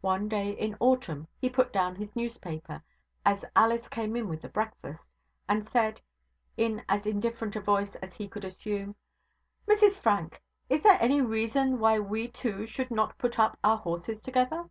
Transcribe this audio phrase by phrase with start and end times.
[0.00, 2.82] One day in autumn, he put down his newspaper,
[3.26, 5.06] as Alice came in with the breakfast,
[5.46, 6.00] and said,
[6.56, 8.96] in as indifferent a voice as he could assume:
[9.68, 14.22] 'Mrs Frank, is there any reason why we two should not put up our horses
[14.22, 14.70] together?'